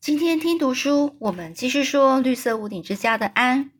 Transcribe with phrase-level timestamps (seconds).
[0.00, 3.72] 今天听读书，我们继续说绿色屋顶之家的安。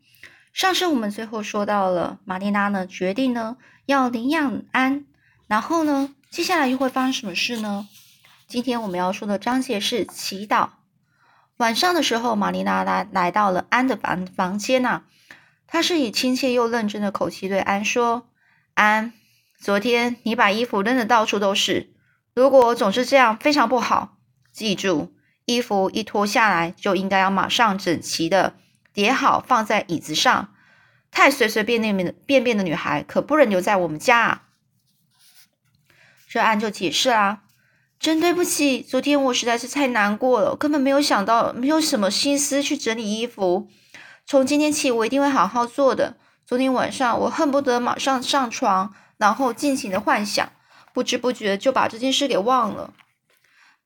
[0.52, 3.56] 上次我们最后说到了玛丽拉呢，决定呢
[3.86, 5.06] 要领养安，
[5.46, 7.88] 然后呢，接下来又会发生什么事呢？
[8.48, 10.70] 今天我们要说的章节是祈祷。
[11.56, 15.04] 晚上的时候，玛丽拉来来到了安的房房间呐，
[15.68, 18.28] 她是以亲切又认真的口气对安说
[18.74, 19.12] ：“安，
[19.56, 21.92] 昨天你把衣服扔的到处都是，
[22.34, 24.18] 如果总是这样，非常不好。
[24.50, 25.14] 记住。”
[25.48, 28.52] 衣服一脱下来，就应该要马上整齐的
[28.92, 30.52] 叠好，放在椅子上。
[31.10, 34.42] 太随随便便的便便的女孩，可不能留在我们家啊！
[36.28, 37.44] 这案就解释啦
[37.98, 43.70] ：“真对不起，昨天我实在是太难过了，根本没有想到，没有什么心思去整理衣服。
[44.26, 46.18] 从今天起，我一定会好好做的。
[46.44, 50.52] 昨天晚上，我恨不得马上上床，然后尽情的幻想，
[50.92, 52.92] 不知不觉就把这件事给忘了。”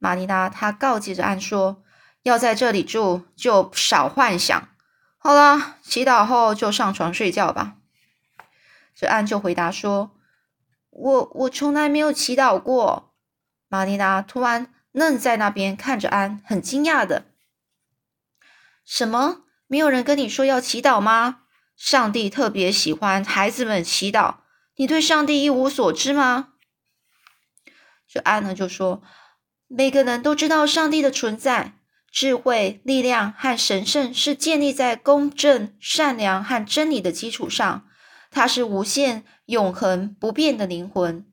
[0.03, 1.81] 玛丽拉，她告诫着安说
[2.25, 4.69] ：“要在这里住，就少幻想。
[5.17, 7.77] 好了，祈祷后就上床睡觉吧。”
[8.97, 10.11] 这安就回答说
[10.91, 13.15] ：“我我从来没有祈祷过。”
[13.71, 17.27] 玛丽拉突然愣在那边，看着安，很惊讶的
[18.85, 19.43] ：“什么？
[19.69, 21.43] 没有人跟你说要祈祷吗？
[21.77, 24.39] 上帝特别喜欢孩子们祈祷，
[24.75, 26.55] 你对上帝一无所知吗？”
[28.11, 29.01] 这安呢就说。
[29.75, 31.79] 每个人都知道上帝的存在，
[32.11, 37.89] 智慧、力量和神圣是建立在公正、善良和真理的基础上。
[38.31, 41.27] 它是无限、永恒、不变的灵魂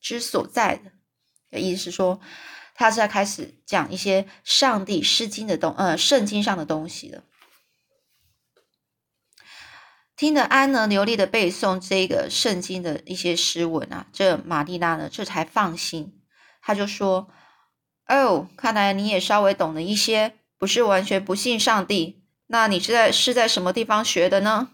[0.00, 0.92] 之所在的。
[1.50, 2.20] 的意思是说，
[2.76, 7.24] 他是在开始讲一些上帝诗经的东，呃，圣经上的东西了。
[10.16, 16.20] 听得安呢流利的背诵这个圣经的一些诗文啊，这玛丽娜呢这才放心。
[16.66, 17.28] 他就说
[18.08, 22.24] ：“哦，看来你也稍微懂了一些，不是完全不信上帝。
[22.46, 24.70] 那你是在是在什么地方学的呢？”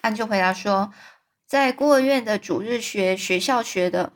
[0.00, 0.92] 安就回答说
[1.46, 4.12] ：“在孤儿院的主日学学校学的。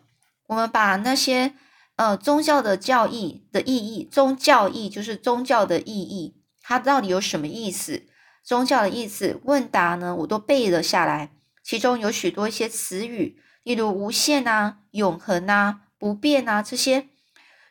[0.48, 1.54] 我们把那些
[1.94, 8.08] 呃宗教的教义的意义，宗教义就是宗教的意义，它到底有什么意思？
[8.42, 11.30] 宗教的意思问答呢，我都背了下来。”
[11.64, 17.08] 其中有许多一些词语，例如无限啊、永恒啊、不变啊这些，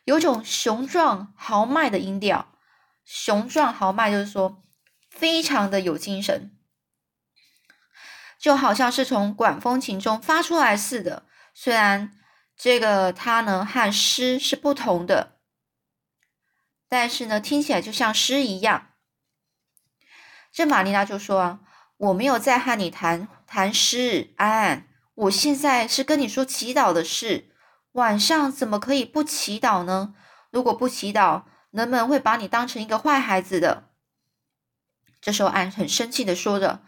[0.02, 2.52] 有种雄壮豪迈的音调。
[3.04, 4.60] 雄壮豪迈就是说
[5.08, 6.50] 非常的有精神，
[8.36, 11.24] 就好像是从管风琴中发出来似的。
[11.54, 12.18] 虽然
[12.56, 15.38] 这个它呢和诗是不同的，
[16.88, 18.90] 但是呢听起来就像诗一样。
[20.50, 21.60] 这玛丽娜就说啊。
[21.96, 24.88] 我没有在和你谈禅师，安。
[25.14, 27.52] 我现在是跟你说祈祷的事。
[27.92, 30.12] 晚上怎么可以不祈祷呢？
[30.50, 33.90] 如果不祈祷，人们会把你当成一个坏孩子的。
[35.20, 36.82] 这时候，安很生气的说着：“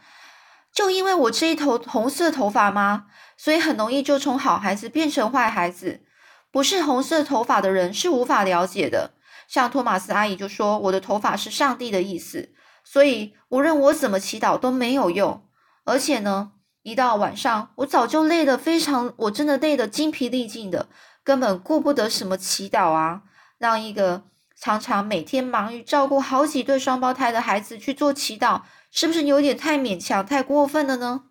[0.74, 3.06] 就因为我这一头红色头发吗？
[3.36, 6.04] 所以很容易就从好孩子变成坏孩子。
[6.50, 9.12] 不是红色头发的人是无法了解的。
[9.46, 12.52] 像托马斯阿姨就说，我的头发是上帝的意思。”
[12.82, 15.44] 所以，无论我怎么祈祷都没有用。
[15.84, 16.50] 而且呢，
[16.86, 20.88] 一到晚上，我早就累得非常，我真的累得精疲力尽的，
[21.24, 23.24] 根本顾不得什么祈祷啊！
[23.58, 24.22] 让一个
[24.54, 31.24] 常常每天忙于照顾好几对双胞胎的孩子去做祈祷，是不是有点太勉强、太过分了呢？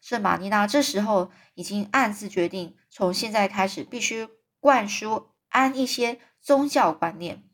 [0.00, 4.28] 圣玛尼娜这时候已经暗自决定，从现在开始必须
[4.58, 7.44] 灌输安一些宗教观念。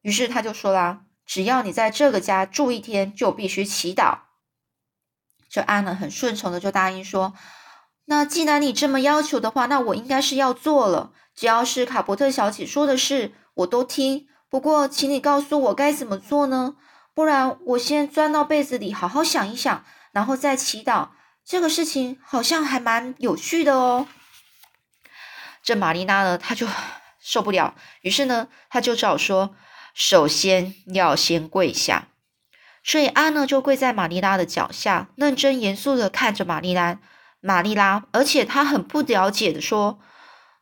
[0.00, 1.02] 于是他就说啦。
[1.24, 4.25] 只要你在这个家住一天，就必须祈祷。
[5.48, 7.34] 这安了很顺从的就答应说
[8.06, 11.12] ：“那既然你这么要求的话，那我应该是要做了。
[11.34, 14.26] 只要是卡伯特小姐说的事，我都听。
[14.48, 16.76] 不过，请你告诉我该怎么做呢？
[17.14, 21.08] 不然我先钻到被子里好好想一想，然后再祈祷。
[21.44, 24.06] 这个事情好像还蛮有趣的哦。”
[25.62, 26.66] 这玛丽娜呢，她就
[27.18, 29.54] 受不了，于是呢，她就只好说。
[29.94, 32.08] 首先要先跪下，
[32.86, 36.98] 所以安呢就跪在玛丽拉的脚下，认真严肃的看着玛丽拉。
[37.40, 39.98] 玛丽拉，而且他很不了解的说：“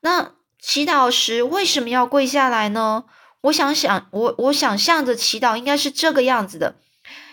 [0.01, 3.05] 那祈祷时为什么要跪下来呢？”
[3.43, 6.77] 我想想，我我想象着祈祷应该是这个样子的：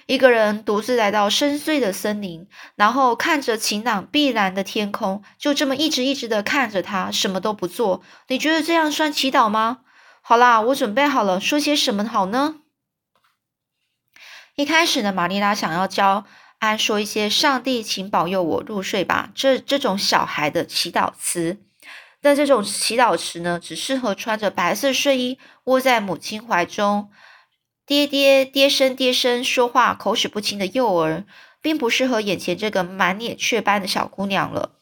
[0.06, 8.02] 一个人独自来到深邃的森林，然后看着晴朗碧蓝的天空，就这么一直一直的看着它，什么都不做。
[8.28, 9.80] 你觉得这样算祈祷吗？
[10.22, 12.61] 好啦，我准备好了，说些什么好呢？
[14.56, 16.26] 一开始呢，玛丽拉想要教
[16.60, 21.58] 安说一些“上帝，请保佑我入睡吧”这这种小孩的祈祷词，
[22.22, 27.10] 但这种祈祷词呢，只适合穿着白色睡衣窝在母亲怀中，
[27.86, 31.24] 爹爹爹声爹声说话口齿不清的幼儿，
[31.62, 34.74] 并不适合眼前这个满脸雀斑的小姑娘了。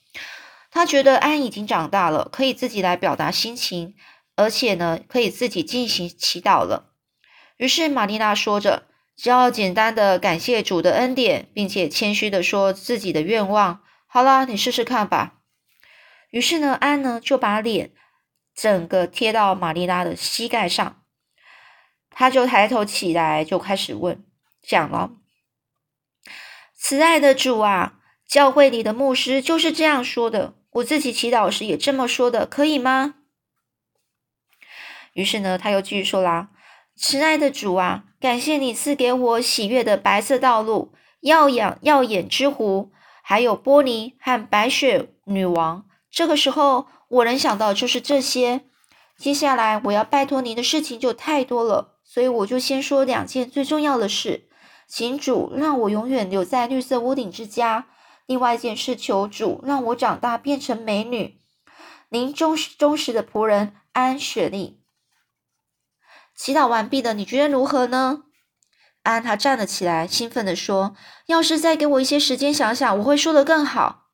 [0.71, 3.95] 他觉得安已经长大了，可以自己来表达心情，
[4.35, 6.89] 而且呢，可以自己进行祈祷了。
[7.57, 8.83] 于是玛丽娜说着，
[9.21, 13.83] 只要简单的感谢主的恩典，并且谦虚的说自己的愿望。
[14.07, 15.41] 好了，你试试看吧。
[16.29, 17.91] 于是呢，安呢就把脸
[18.55, 21.03] 整个贴到玛丽拉的膝盖上，
[22.09, 24.23] 他就抬头起来，就开始问
[24.61, 25.11] 讲了
[26.73, 33.15] ：“慈爱的主啊，教会里的牧师就是这样说的，我自己祈祷时也这么说的，可以吗？”
[35.11, 36.51] 于是呢，他又继续说啦
[36.95, 48.61] ：“慈爱的主啊，感谢你赐给我喜悦的白色道路、耀眼耀眼之湖，还有波尼和白雪女王。”这个时候，我能想到就是这些。
[49.17, 54.47] 接下来我要拜托您的事情就太多了，所以我就先说两件最重要的事，
[54.87, 57.87] 请主让我永远留在绿色屋顶之家。
[58.25, 61.37] 另外一件事，求主让我长大变成美女。
[62.09, 64.78] 您忠实忠实的仆人安雪莉。
[66.39, 68.23] 祈祷完毕的，你觉得如何呢？
[69.03, 70.95] 安他站了起来，兴奋地说
[71.27, 74.05] ：“要是再给我一些时间想想，我会说得更好。”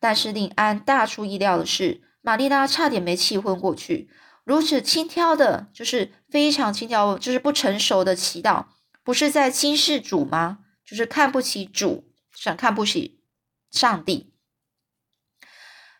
[0.00, 4.10] 但是令安大出意料的是，玛丽拉差点没气昏过去。
[4.42, 8.64] 如此轻佻的，就是非常轻佻，就是不成熟的祈祷，
[9.04, 10.58] 不是在轻视主吗？
[10.84, 13.20] 就是看不起主，想看不起
[13.70, 14.34] 上帝。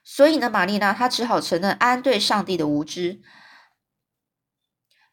[0.03, 3.23] 所以呢，玛丽拉她只好承认安对上帝的无知。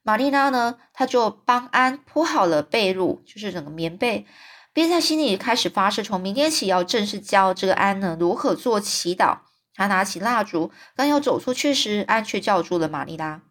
[0.03, 4.25] 玛丽拉呢，她就帮安铺好了被褥，就是整个棉被。
[4.73, 9.39] 便在心里开始发誓，从明天起要正式教这个安呢如何做祈祷。
[9.75, 13.41] 他拿起蜡烛，刚要走出去时，安却叫住了玛丽拉。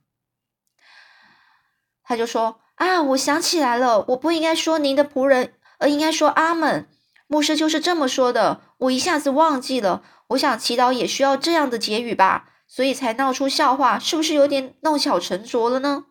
[2.03, 6.89] 他就说：“啊，我想起来了，我不应该说您的仆人，而应该说阿门。
[7.27, 10.03] 牧师就是这么说的，我一下子忘记了。
[10.29, 16.07] 我想祈祷也需要这样的结语吧，所以才闹出笑话，是不是有点弄巧成拙了呢？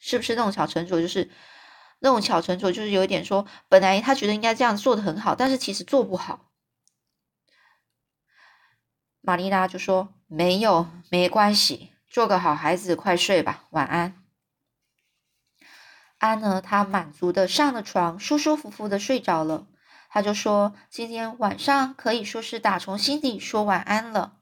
[0.00, 1.00] 是不是那种巧成拙？
[1.00, 1.30] 就是。”
[2.02, 6.50] 那种巧成拙，就是有一点说，本来他觉得应该这样做的很好，但是其实做不好。
[9.20, 14.14] 玛丽拉就说：“没有，没关系，做个好孩子，快睡吧，晚安。”
[16.16, 19.66] 安呢，他满足的上了床，舒舒服服的睡着了。
[20.08, 24.38] 他就说：“今天晚上可以说是打从心底说晚安了。”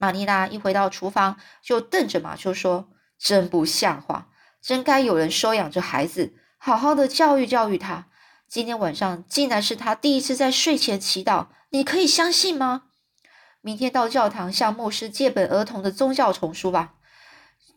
[0.00, 2.88] 玛丽拉一回到厨房，就瞪着马修说
[3.20, 4.31] ：“真不像话，
[4.62, 8.06] 真该有人收养这孩子。”好好的教育教育他。
[8.46, 12.82] 今天晚上竟然是他第一次在睡前祈祷，你可以相信吗？
[13.60, 16.94] 明天到教堂向牧师借本儿童的宗教丛书吧，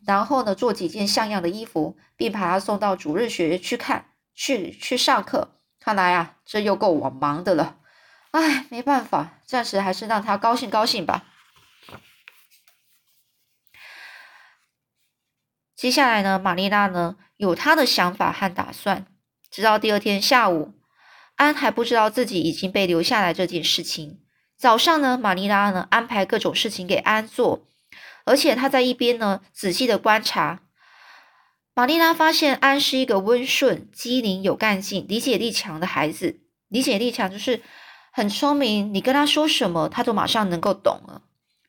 [0.06, 5.58] 然后呢做几件像样的衣服，并把他送到主日学去看，去去上课。
[5.80, 7.78] 看来啊，这又够我忙的了。
[8.32, 11.24] 唉，没办法，暂时还是让他高兴高兴吧。
[15.76, 17.16] 接下来呢，玛丽娜呢？
[17.36, 19.06] 有她的想法和打算，
[19.50, 20.72] 直到第二天下午，
[21.34, 24.20] 安还不知道自己已经被留下来这件事情。
[24.56, 27.66] 早上呢，玛丽拉呢安排各种事情给安做，
[28.24, 30.62] 而且他在一边呢仔细的观察。
[31.74, 36.40] 玛丽拉发现安是一个温顺、机灵、有干劲、理解力强的孩子。
[36.68, 37.60] 理解力强就是
[38.10, 41.20] 很聪明，你跟他说什么，他都马上能够懂了。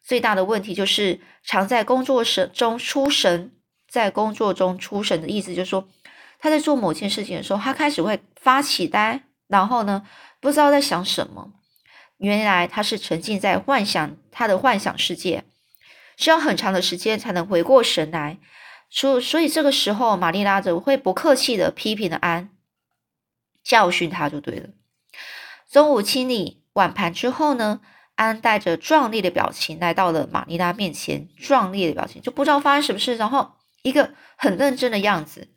[0.02, 3.52] 最大的问题就是常在工作时中出神。
[3.88, 5.88] 在工作中出神的意思，就是说
[6.40, 10.06] 他在做某件事情的时候，他开始会发起呆，然后呢，
[10.40, 11.54] 不知道在想什么。
[12.18, 15.46] 原来他是沉浸在幻想他的幻想世界，
[16.16, 18.40] 需要很长的时间才能回过神来。
[18.90, 22.50] 所所以这个时候，玛丽拉则会不客气的批评了安，
[23.64, 24.70] 教训他就对了。
[25.70, 27.82] 中午清理碗盘之后呢，
[28.16, 33.57] 安带着壮丽的表情来到了玛丽拉面前，壮丽的表情就不知道发生什么事，然后。
[33.84, 35.50] 一个很认真的样子，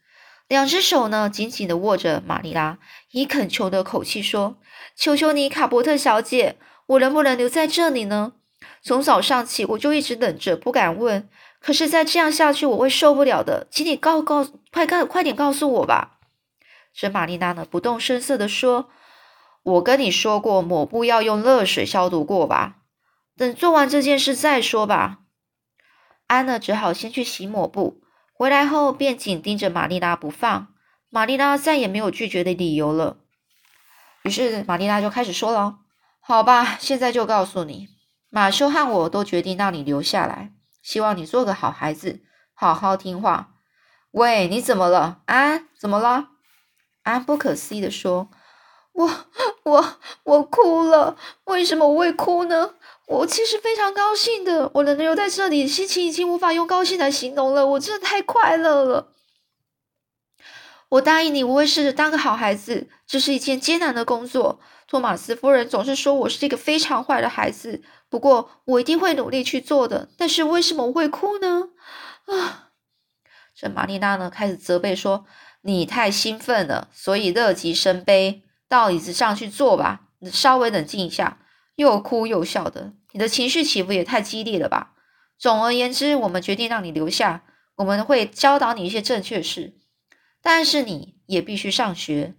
[0.48, 2.78] 两只手呢紧紧的握着玛丽拉，
[3.12, 4.58] 以恳求的口气说
[4.96, 8.32] ：“求求你，卡伯特小姐，我能不能留在这里呢？
[8.82, 11.28] 从早上起我就一直等着，不敢问。
[11.60, 13.66] 可是再这样下去，我会受不了的。
[13.70, 16.18] 请你告告，快告，快点告诉我吧。”
[16.92, 18.90] 这玛丽拉呢不动声色的说
[19.62, 22.76] ：“我跟你说过，抹布要用热水消毒过吧？
[23.36, 25.18] 等做完这件事再说吧。”
[26.26, 27.99] 安呢只好先去洗抹布。
[28.40, 30.68] 回来后便紧盯着玛丽拉不放，
[31.10, 33.18] 玛丽拉再也没有拒绝的理由了。
[34.22, 35.80] 于是玛丽拉就开始说了
[36.24, 37.88] ：“好吧，现在就告诉你，
[38.30, 42.22] 马修和我都决定让你留下来，希望你做个好孩子，
[42.54, 43.56] 好好听话。
[44.12, 45.20] 喂，你怎么了？
[45.26, 46.28] 安，怎么了？
[47.02, 48.30] 安不可思议的说
[48.92, 49.26] ：“我
[49.64, 52.74] 我我哭了，为什么我会哭呢？
[53.06, 57.66] 我其实非常高兴的，我能留在这里，心情已经无法用高兴来形容了。
[57.66, 59.14] 我真的太快乐了。
[60.90, 62.88] 我答应你，我会试着当个好孩子。
[63.06, 64.60] 这是一件艰难的工作。
[64.86, 70.08] 托马斯夫人总是说我是一个非常坏的孩子，不过我一定会努力去做的。
[70.18, 71.70] 但是为什么我会哭呢？
[72.26, 72.70] 啊！
[73.54, 75.24] 这玛丽娜呢，开始责备说。”
[75.62, 78.44] 你太兴奋了，所以乐极生悲。
[78.70, 81.38] 到椅子上去坐吧，你稍微冷静一下。
[81.74, 84.92] 又哭又笑的，你的情绪起伏也太激烈了吧？
[85.38, 87.42] 总而言之，我们决定让你留下，
[87.76, 89.74] 我们会教导你一些正确事。
[90.40, 92.34] 但是你也必须上学。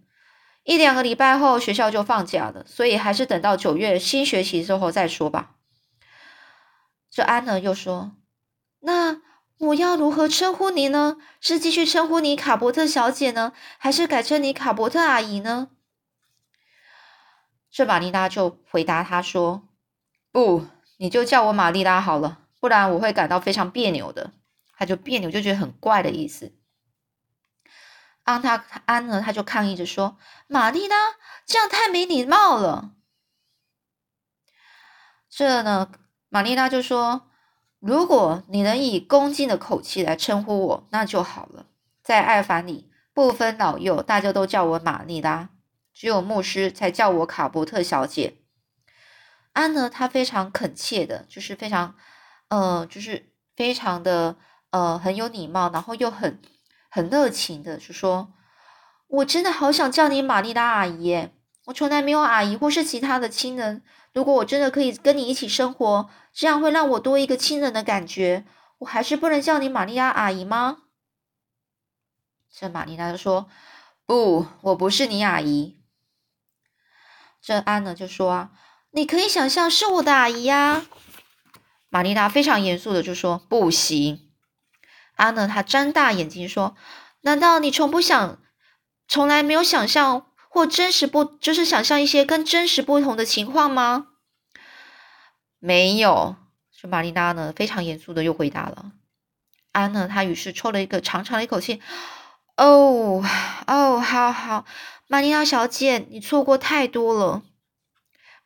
[0.63, 5.55] 一两个礼拜后，学校就放假了，所以还是等到九月新学期之后再说吧。
[7.11, 8.13] 这安呢又说，
[8.79, 9.21] 那。
[9.61, 11.17] 我要如何称呼你呢？
[11.39, 15.67] 是继续称呼你卡伯特小姐呢，还是改称你卡伯特阿姨呢？
[17.71, 19.69] 这玛丽拉就回答他说
[20.31, 24.33] ：“不，你就叫我玛丽拉好了，不然我会感到非常别扭的。”
[24.77, 26.53] 他就别扭，就觉得很怪的意思。
[28.23, 30.95] 安他安呢，他就抗议着说：“玛丽拉，
[31.45, 32.91] 这样太没礼貌了。”
[35.29, 35.91] 这呢，
[36.29, 37.27] 玛丽拉就说。
[37.81, 41.65] 如果你能以恭敬的口气来称呼我，那就好了。
[42.03, 45.49] 在爱凡里，不分老幼，大家都叫我玛丽拉，
[45.93, 48.37] 只有牧师才叫我卡伯特小姐。
[49.53, 51.95] 安呢，他非常恳切的，就是非常，
[52.49, 54.37] 呃，就是非常的，
[54.69, 56.41] 呃，很有礼貌，然后又很
[56.89, 58.33] 很热情的，就说
[59.07, 61.33] ：“我真的好想叫你玛丽拉阿姨耶！
[61.65, 63.83] 我从来没有阿姨或是其他的亲人。
[64.13, 68.45] 如果我真的可以跟你一起生活。”这样会让我多一个亲人的感觉，
[68.77, 70.83] 我还是不能叫你玛利亚阿姨吗？
[72.49, 73.49] 这玛丽娜就说
[74.07, 75.77] ：“不，我不是你阿姨。”
[77.41, 78.49] 这安呢就说：“，
[78.91, 80.85] 你可以想象是我的阿姨呀。”
[81.89, 84.29] 玛丽娜非常严肃的就说：“不行。”
[85.17, 86.75] 安呢，他睁大眼睛说
[87.21, 88.39] ：“难道你从不想，
[89.07, 94.07] 从来没有想象或真实不，就是想象一些跟真实不同的情况吗？”
[95.59, 96.35] 没有，
[96.79, 97.53] 这玛丽娜呢？
[97.55, 98.91] 非常严肃的又回答了。
[99.71, 100.07] 安呢？
[100.07, 101.81] 他于是抽了一个长长的一口气。
[102.57, 103.23] 哦，
[103.67, 104.65] 哦，好好，
[105.11, 107.41] 玛丽娜小姐，你错过太多了。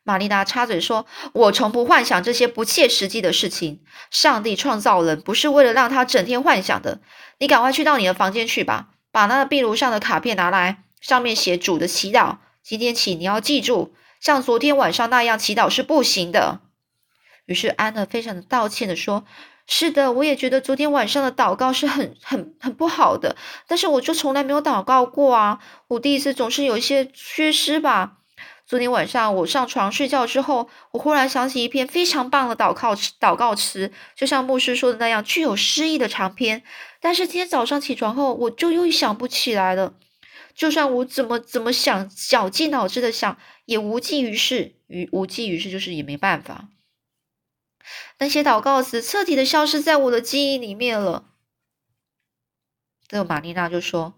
[0.02, 3.84] 玛丽娜插嘴说：“我从不幻想这些不切实际的事情。
[4.10, 7.00] 上帝创造人不是为了让他整天幻想的。
[7.38, 12.38] 你赶快去到你的房间去吧，把那个壁炉上的卡片拿来，上面写主的祈祷。
[12.64, 16.62] 今天起，你要记住，像昨天晚上那样祈祷是不行的。”
[17.46, 19.24] 于是安娜非常的道歉的说
[19.68, 25.58] ：“是的，我也觉得昨天晚上的祷告是很很很不好的，但是我就从来没有祷告过啊，
[25.88, 28.18] 我第一次总是有一些缺失吧。
[28.64, 36.62] 昨天晚上我上床睡觉之后，我忽然想起一篇非常棒的祷告祷告词，就像牧师说的那样，具有诗意的长篇。
[37.00, 39.94] 但是今天早上起床后，我就又想不起来了，
[40.54, 46.68] 就算我怎么怎么想，绞尽脑汁的想，也无济于事，于无济于事就是也没办法。”
[48.18, 51.24] 那些祷告词彻底的消失在我的记忆里面了。
[53.08, 54.14] 这个玛丽娜就说：“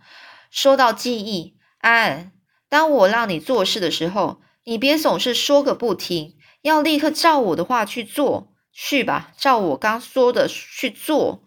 [0.50, 2.32] 说到记忆，安，
[2.68, 11.44] 当我让你做事的时候，你别总是说个不停，要立刻照我的话去做，去吧，照我刚说的去做。”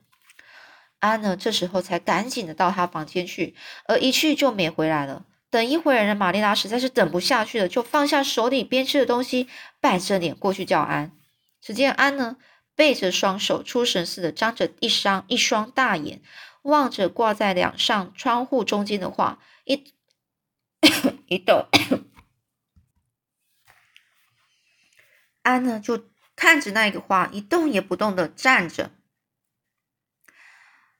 [1.00, 3.56] 安呢，这时候才赶紧的到他房间去，
[3.88, 5.26] 而一去就没回来了。
[5.50, 9.48] 等一会儿呢，玛丽娜实在是等不下去了，就放下手里边吃的东西，
[9.80, 11.12] 板着脸过去叫安。
[11.62, 12.38] 只见安呢，
[12.76, 16.22] 背着双手，出神似的张着一双一双大眼，
[16.64, 19.94] 望着挂在两扇窗户中间的画，一
[21.28, 21.68] 一动。
[25.44, 28.92] 安呢，就看着那个画，一动也不动的站着。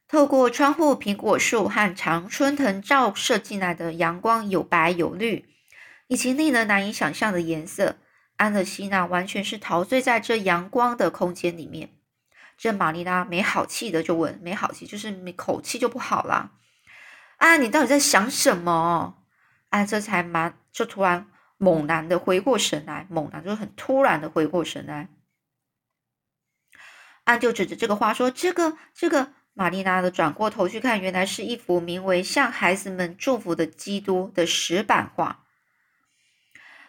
[0.06, 5.48] 透过窗户，苹果树和常春藤照射进来的阳光有白有绿，
[6.06, 7.96] 以及令人难以想象的颜色。
[8.42, 11.90] 安德西娜完全是陶醉在这阳光的空间里面。
[12.58, 16.50] 这玛丽拉没好气的就问：“没好气，就是没口气就不好啦。”
[17.38, 19.22] 安，你到底在想什么？
[19.68, 25.08] 安这才蛮就突然猛然的回过神来，猛然就很突然的回过神来。
[27.22, 35.44] 安就指着这个画说：“这个，这个。”玛丽拉的转过头去看，原来是一幅名为《向孩子们祝福的基督》的石板画。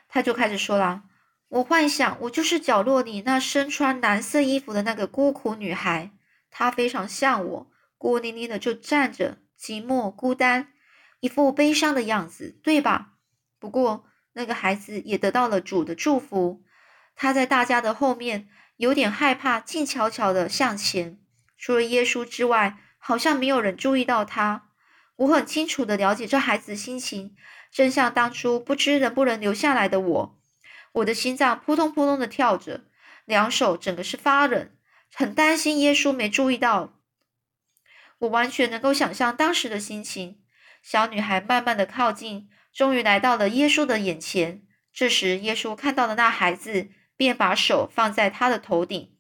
[0.08, 1.04] 他就开始说了。
[1.54, 6.10] 我幻想，我就是角落里那身穿蓝色衣服的那个孤苦女孩。
[6.50, 10.70] 她非常像我，孤零零的就站着，寂寞孤单，
[11.20, 13.12] 一副悲伤的样子，对吧？
[13.60, 16.64] 不过那个孩子也得到了主的祝福，
[17.16, 21.20] 他在大家的后面，有点害怕，静悄悄的向前。
[21.56, 24.70] 除了耶稣之外，好像没有人注意到他。
[25.18, 27.36] 我很清楚的了解这孩子的心情，
[27.72, 30.40] 正像当初不知能不能留下来的我。
[30.94, 32.86] 我的心脏扑通扑通的跳着，
[33.26, 34.72] 两手整个是发冷。
[35.14, 37.00] 很担心耶稣没注意到，
[38.20, 40.42] 我完全能够想象当时的心情。
[40.82, 44.64] 小女孩慢慢的靠近，终于来到了耶稣的眼前。
[44.92, 49.16] 这时，耶稣看到了那孩子，便把手放在他的头顶，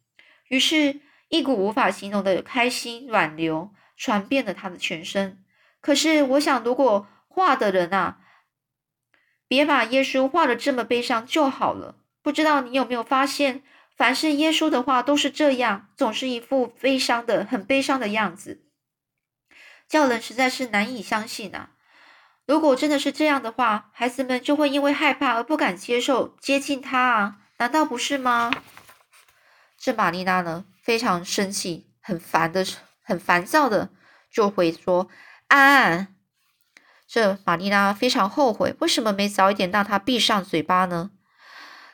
[0.49, 5.43] 于是，一股无法形容的开心暖流传遍了他的全身。
[5.79, 8.19] 可是，我想，如果画的人啊，
[9.53, 11.95] 别把耶稣画的这么悲伤就好了。
[12.23, 13.61] 不知道你有没有发现？
[13.95, 18.63] 凡是耶稣的话都是这样，总是一副悲伤的、很悲伤的样子，
[19.87, 21.69] 叫人实在是难以相信啊！
[22.47, 28.51] 如果真的是这样的话，孩子们就会因为害怕而不敢接受接近他啊，难道不是吗？
[29.77, 32.65] 这玛丽娜呢，非常生气、很烦的、
[33.03, 33.91] 很烦躁的，
[34.31, 35.07] 就会说
[35.49, 36.07] ：“安。”
[37.13, 41.11] 这玛丽拉非常后悔，为什么没早一点让他闭上嘴巴呢？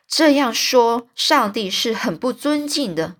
[0.07, 3.17] 这样说，上帝是很不尊敬的。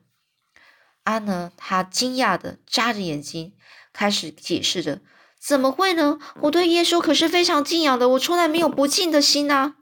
[1.03, 3.53] 安呢，他惊讶的眨着眼睛，
[3.91, 5.01] 开始解释着
[5.37, 6.19] ：“怎么会呢？
[6.43, 9.75] 我对耶稣可是非常敬仰的，我从来没有不敬的心啊。”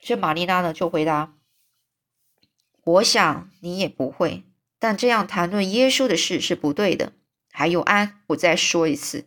[0.00, 1.34] 这玛丽拉呢，就回答
[2.82, 4.44] ：“我想你也不会，
[4.78, 7.12] 但这样谈论耶稣的事是不对的。
[7.58, 9.26] 还有安，我再说一次，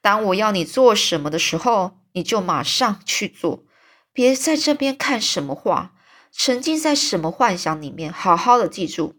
[0.00, 3.62] 当我要你做什么的时候。”你就马上去做，
[4.10, 5.92] 别在这边看什么画，
[6.32, 8.10] 沉浸在什么幻想里面。
[8.10, 9.16] 好好的记住，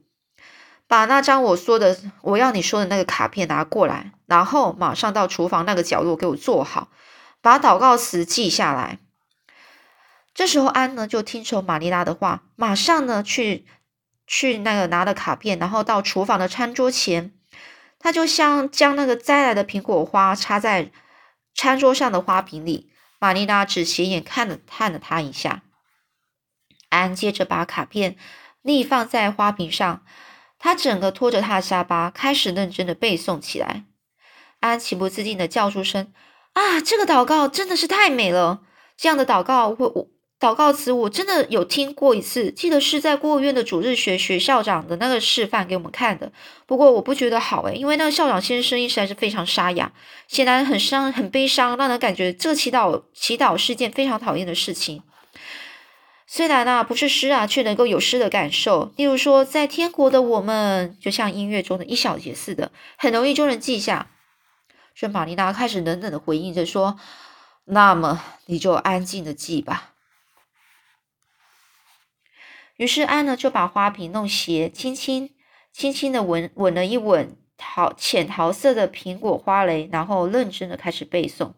[0.87, 6.89] 把那张我说的、我要你说的那个卡片拿过来，然后马上到厨房那个角落给我做好，
[7.39, 8.97] 把祷告词记下来。
[10.33, 13.67] 这时候安呢就听从玛丽拉的话，马上呢去
[14.25, 17.31] 去那个拿了卡片，然后到厨房的餐桌前，
[17.99, 20.91] 他就像将那个摘来的苹果花插在。
[21.59, 25.63] 餐桌上的花瓶里，玛丽拉只斜眼看了看了他一下。
[26.89, 28.15] 安接着把卡片
[28.61, 30.05] 立放在花瓶上，
[30.59, 33.85] 他整个拖着他的下巴，开始认真的背诵起来。
[34.59, 36.13] 安情不自禁的叫出声
[36.53, 38.61] ：“啊，这个祷告真的是太美了！
[38.95, 40.07] 这样的祷告，我我。”
[40.39, 46.31] 祷告词我真的有听过一次，记得是在孤儿院的主日学学校长的那个示范给我们看的。
[46.67, 49.91] 不过我不觉得好诶，因为那个校长先生声音实在是非常沙哑，
[50.27, 55.01] 显然很伤、很悲伤，让人感觉这个祈祷祈祷是件非常讨厌的事情。
[56.27, 58.91] 虽然啊不是诗啊，却能够有诗的感受。
[58.95, 64.11] 例如说，在天国的我们，就像音乐中的一小节似的，很容易就能记下。
[64.93, 66.99] 所以玛丽娜开始冷冷的回应着说
[67.65, 69.93] ：“那么你就安静的记吧。”
[72.77, 75.35] 于是安呢就把花瓶弄斜，轻轻
[75.73, 81.53] 轻轻的吻吻了一吻桃浅桃色的苹果花蕾，然后认真的开始背诵。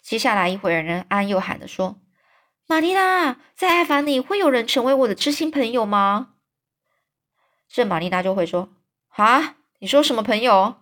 [0.00, 2.00] 接下来一会儿呢，安又喊着说
[2.66, 6.34] ：“玛丽拉，在爱凡里会有人成为我的知心朋友吗？”
[7.68, 8.74] 这玛丽拉就会说
[9.14, 10.81] ：“啊，你说什么朋友？”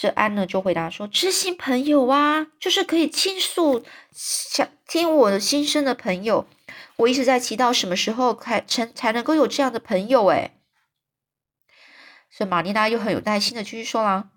[0.00, 6.46] 这安呢就回答说：“知心朋友啊，就是可以倾诉、想听我的心声的朋友。
[6.96, 10.52] 我一直在祈祷什么时候才才才能够有这样的朋友。”哎，
[12.30, 14.30] 所以玛丽娜又很有耐心的继续说了，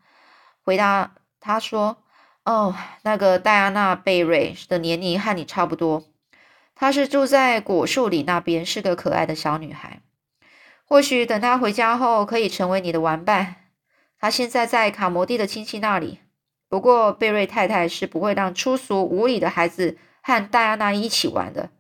[0.66, 2.04] 回答他说
[2.44, 6.04] ：“哦，那个戴安娜·贝瑞的年龄和你差不多，
[6.76, 10.02] 她是住在果树里那边，是个可爱的小女孩。
[10.84, 13.56] 或许等她回家后，可以成为你的玩伴。”
[14.24, 16.20] 他现在在卡摩蒂的亲戚那里，
[16.70, 21.72] 不过贝瑞太太是不会让粗俗无礼的孩子和戴安娜一起玩的。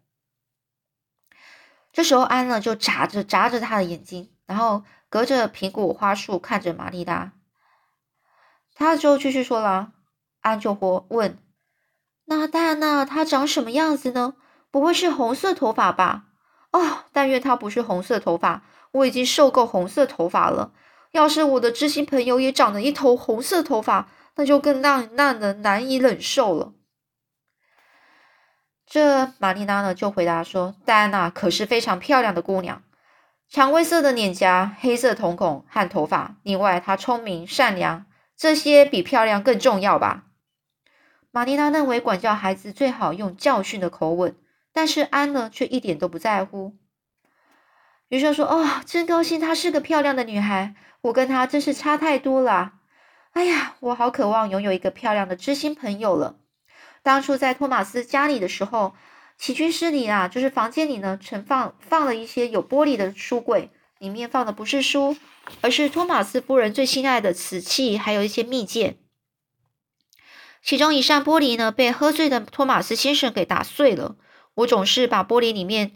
[1.93, 7.31] 这时候，安呢就眨着眨着他的眼睛，然后隔着苹果花树看着玛丽达。
[8.75, 9.93] 他就继续说了，
[10.41, 10.73] 安就
[11.07, 11.37] 问
[12.27, 14.33] ：“那戴安娜她长什么样子呢？
[14.69, 16.25] 不会是红色头发吧？”
[16.71, 20.73] 哦，但愿她不是红色头发，我已经受够红色头发了。
[21.13, 26.73] 要是我的知心朋友也长了一头红色头发，那就更让让人难以忍受了。
[28.87, 32.81] 这玛丽娜呢就回答说：“戴安娜可是非常漂亮的姑娘，
[33.47, 36.37] 蔷薇色的脸颊、黑色瞳孔和头发。
[36.41, 40.25] 另外，她聪明善良，这些比漂亮更重要吧？”
[41.29, 44.35] 玛丽娜认为管教孩子最好用教训的口吻，
[44.71, 46.75] 但是安呢，却一点都不在乎。
[48.13, 50.75] 余生说：“哦，真高兴，她是个漂亮的女孩。
[51.01, 52.73] 我跟她真是差太多了。
[53.31, 56.35] 哎呀，我好渴望拥有一个漂亮的知心朋友了。
[57.01, 58.93] 当初在托马斯家里的时候，
[59.39, 65.17] 起居室里啊，就是房间里呢，盛放放了一些有玻璃的书柜，里面放的不是书，
[65.61, 68.99] 而是托马斯夫人最心爱的瓷器，还有一些蜜饯。
[70.61, 74.17] 其中一扇玻璃呢，被喝醉的托马斯先生给打碎了。
[74.53, 75.93] 我总是把玻璃里面。”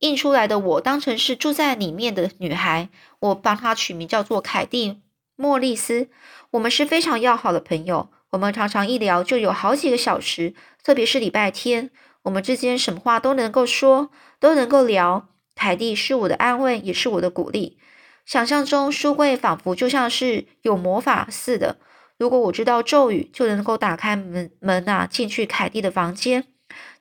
[0.00, 2.88] 印出来的我当成是住在里面的女孩，
[3.20, 4.90] 我帮她取名叫做凯蒂·
[5.36, 6.08] 莫莉斯。
[6.50, 11.90] 我们是非常要好的朋友，我们常常一聊就有好几个小时，特别是礼拜天，
[12.22, 15.28] 我们之间什么话都能够说，都能够聊。
[15.54, 17.78] 凯蒂是我的安慰，也是我的鼓励。
[18.26, 21.78] 想象中书柜仿佛就像是有魔法似的，
[22.18, 26.44] 如果我知道咒语，就能够打开门门啊，进去凯蒂的房间。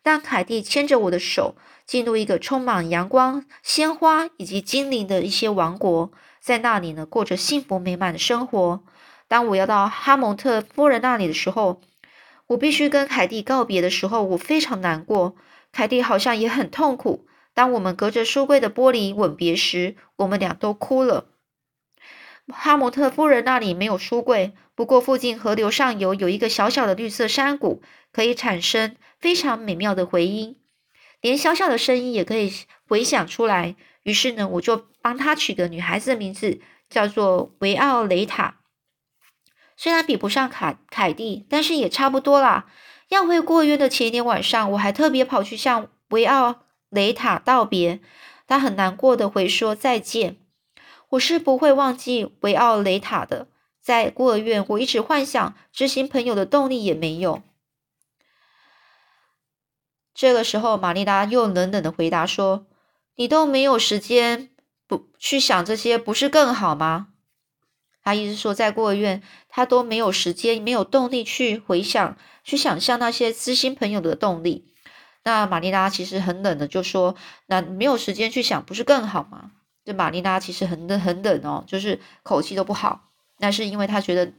[0.01, 1.56] 当凯蒂牵着我的手。
[1.86, 8.84] 进入一个充满阳光、鲜花以及精灵的一些王国，在那里呢，过着幸福美满的生活。
[9.28, 11.82] 当我要到哈蒙特夫人那里的时候，
[12.48, 15.36] 我必须跟凯蒂告别的时候，我非常难过。
[15.72, 17.26] 凯蒂好像也很痛苦。
[17.54, 21.30] 当我们隔着书柜的玻璃吻别时，我们俩都哭了。
[22.48, 30.58] 哈蒙特夫人那里没有书柜，不过附近河流上游有一个小小的绿色山谷，可以产生非常美妙的回音。
[31.24, 32.52] 连小小的声音也可以
[32.86, 33.78] 回响出来。
[34.04, 36.60] 于是呢，我就帮她取个女孩子的名字，
[36.90, 38.58] 叫做维奥雷塔。
[39.78, 42.66] 虽然比不上凯凯蒂，但是也差不多啦。
[43.08, 48.02] 要回孤儿院的前一天晚上，我还特别跑去向维奥雷塔道别。
[48.46, 50.36] 他很难过的回说再见。
[51.12, 53.48] 我是不会忘记维奥雷塔的。
[53.82, 57.42] 在孤儿院，我一直幻想知心朋友的动力也没有。
[60.13, 62.67] 这个时候，玛丽达又冷冷的回答说
[63.15, 64.52] ：“你都没有时间
[64.88, 67.08] 不去想这些，不是更好吗？”
[68.04, 74.67] 他意思说，在孤儿院，他都没有时间、没有动力去回想、去想象那些知心朋友的动力。
[75.23, 77.15] 那玛丽拉其实很冷的就说
[77.47, 79.52] ：“那没有时间去想，不是更好吗？”
[79.86, 83.10] 这玛丽拉其实很冷、很冷哦，就是口气都不好。
[83.39, 84.34] 那是因为他觉得，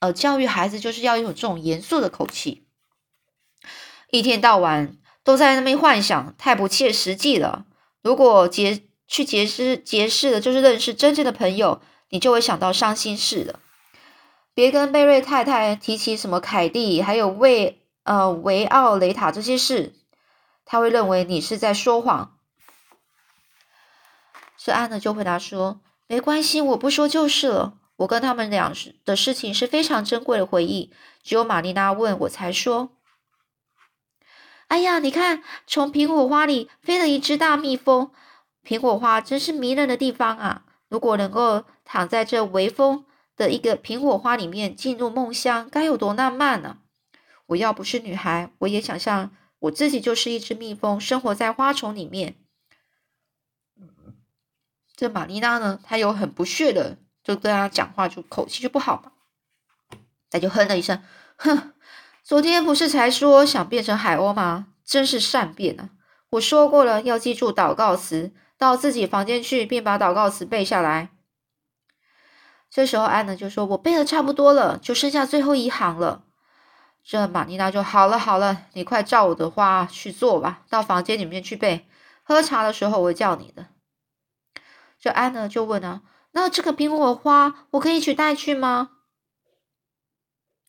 [0.00, 2.66] 呃，教育孩子就是要用这种严肃的口气，
[4.10, 4.96] 一天到晚。
[5.22, 7.66] 都在那边幻想，太不切实际了。
[8.02, 13.60] 如果结去结识结识的，就是认识真正的朋友，你就会想到伤心事了。
[14.54, 19.94] 别跟贝瑞太太提起什么凯蒂，还有维呃维奥雷塔这些事，
[20.64, 22.36] 他会认为你是在说谎。
[24.56, 27.74] 所以安德就回答说：“没关系，我不说就是了。
[27.96, 28.72] 我跟他们俩
[29.04, 32.90] 的事情是非常珍贵的回忆，只有玛丽娜问我才说。”
[34.70, 38.12] 哎呀，你看，从苹果花里飞了一只大蜜蜂。
[38.62, 40.64] 苹果花真是迷人的地方啊！
[40.88, 43.04] 如果能够躺在这微风
[43.34, 46.78] 的一个苹果花里面进入梦乡，该有多浪漫呢？
[47.46, 52.36] 我要不是女孩，我也想象我自己就是一只蜜蜂，生活在花丛里面。
[54.94, 59.10] 这玛丽娜呢，她有很不屑的，就跟她讲话，就口气就不好嘛。
[60.30, 61.02] 她就哼了一声，
[61.34, 61.72] 哼。
[62.30, 64.68] 昨天不是才说想变成海鸥吗？
[64.84, 65.90] 真是善变啊！
[66.30, 71.10] 我说过了，要记住祷告词，到自己房间去，并把祷告词背下来。
[72.70, 76.22] 这时候，安娜就说：“我背的差不多了，就剩下最后一行了。”
[77.02, 81.88] 这玛丽娜就好了，好了，你快照我的话去做吧，到房间里面去背。
[82.22, 83.66] 喝茶的时候我会叫你的。
[85.00, 88.90] 这安娜就问啊：“那这个苹果花我可以取带去吗？”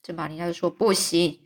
[0.01, 1.37] 这玛丽娜就说：“不行。”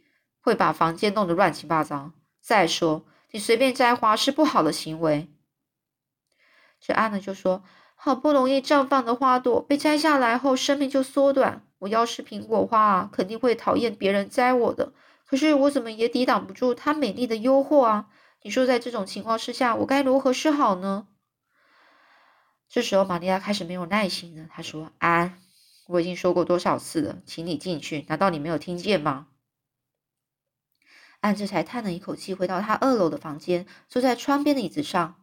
[0.45, 2.11] 会把房间弄得乱七八糟。
[2.39, 5.27] 再说，你随便摘花是不好的行为。
[6.79, 7.63] 这安娜就说
[7.97, 11.65] ：“好不容易绽放的花朵被摘下来后，生命就缩短。
[11.79, 14.93] 我要是苹果花啊，肯定会讨厌别人摘我的。
[15.25, 18.07] 可是我怎么也抵挡不住它美丽的诱惑啊！
[18.43, 21.07] 你说，在这种情况之下，我该如何是好呢？”
[22.69, 24.47] 这时候，玛利亚开始没有耐心了。
[24.51, 25.41] 她说：“安，
[25.87, 29.25] 我已经说过多少次了，请你进去，难道你没有听见吗？”
[31.25, 35.15] 安这才叹了一口气，回到他二楼的房间，坐在窗边的椅子上。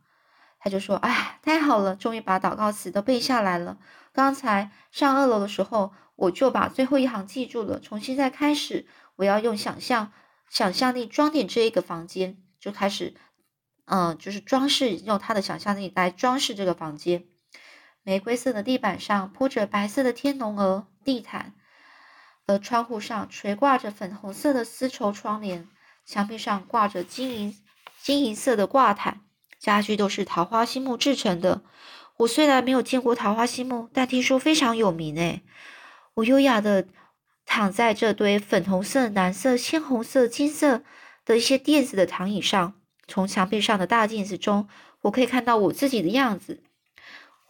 [0.59, 3.79] 他就说：“哎，太好了，终于把祷告词都背下来了。
[4.12, 7.79] 刚才上二楼的时候，我就把最后一行记住了。
[7.79, 10.12] 从现在开始，我要用想象、
[10.49, 13.15] 想象力装点这一个房间，就开始，
[13.85, 17.27] 嗯，就是装饰，用他的想象力来装饰这个房间。
[18.03, 21.55] 玫瑰色的地板上铺着白色的天龙鹅地毯，
[22.47, 25.69] 而窗户上垂挂着粉红色的丝绸窗帘。”
[26.05, 27.57] 墙壁上挂着金银
[28.01, 29.21] 金银色的挂毯，
[29.59, 31.62] 家具都是桃花心木制成的。
[32.19, 35.43] 我虽然没有见过桃花心木，但听说非常有名诶。
[36.15, 36.87] 我优雅的
[37.47, 40.83] 躺在这堆粉红色、蓝色、鲜红色、金色
[41.25, 42.75] 的一些垫子的躺椅上，
[43.09, 44.69] 从墙壁上的大镜子中，
[45.03, 46.62] 我可以看到我自己的样子。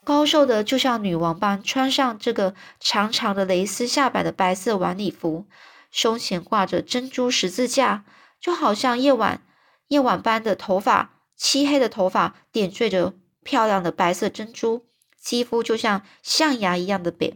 [0.04, 5.46] 高瘦的，就像女王般，穿上这个长长的蕾丝下摆的白色晚礼服，
[5.90, 8.04] 胸前挂着珍珠十字架，
[8.42, 9.46] 就好像夜晚
[9.86, 17.32] 夜晚般的头发，漆黑的头发点缀着漂亮的白色珍珠，肌肤就像象牙一样的白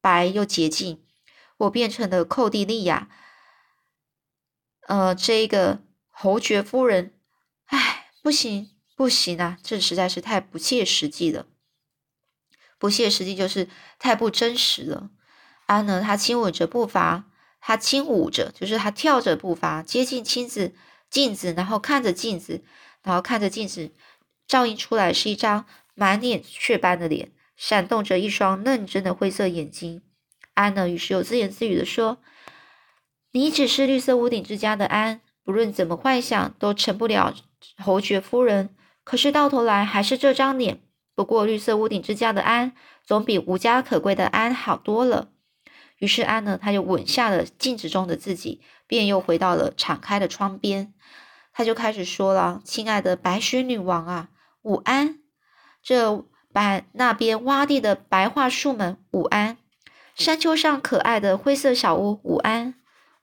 [0.00, 1.04] 白又洁净。
[1.58, 3.08] 我变成了寇蒂利亚，
[4.86, 7.18] 呃，这个侯爵夫人，
[7.64, 11.46] 唉，不行不行啊，这实在是太不切实际了。
[12.78, 15.10] 不切实际就是太不真实了。
[15.66, 17.24] 安呢，他轻吻着步伐，
[17.60, 20.72] 他轻舞着，就是他跳着步伐接近镜子，
[21.10, 22.62] 镜子，然后看着镜子，
[23.02, 23.92] 然后看着镜子，
[24.46, 30.02] 照映出来是一张满脸雀斑的脸，闪动着一双认真的灰色眼睛。
[30.54, 32.18] 安呢，于是又自言自语的说
[33.32, 37.34] ：“你只是绿色屋顶之家的安，不论怎么幻想都成不了
[37.76, 38.74] 侯爵夫人。
[39.04, 40.80] 可是到头来还是这张脸。”
[41.14, 42.72] 不过，绿色屋顶之家的安
[43.04, 45.30] 总比无家可归的安好多了。
[45.98, 50.94] 于是，安呢，他就吻下了镜子中的自己，便又回到了敞开的窗边。
[51.52, 54.28] 他就开始说了：“亲爱的白雪女王啊，
[54.62, 55.18] 午安！
[55.82, 59.58] 这白那边洼地的白桦树们，午安！
[60.14, 62.74] 山丘上可爱的灰色小屋，午安！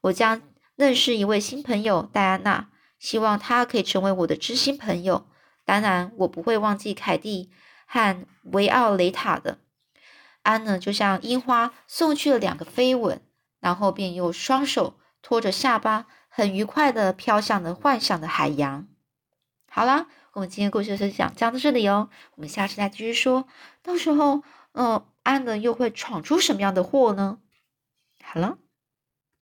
[0.01, 0.41] 我将
[0.75, 5.27] 认识一位新朋友戴安娜，希望她可以成为我的知心朋友。
[5.63, 7.51] 当然，我不会忘记凯蒂。”
[7.87, 9.59] 和维奥雷塔的
[10.45, 13.19] 安呢，就像樱花送去了两个飞吻，
[13.59, 18.87] 然后便用双手托着下巴，很愉快的飘向了幻想的海洋。
[19.67, 23.47] 好啦，我们今天故事分享讲到这里哦，我们下次再继续说。
[23.81, 27.39] 到时候，嗯，安呢又会闯出什么样的祸呢？
[28.23, 28.59] 好了。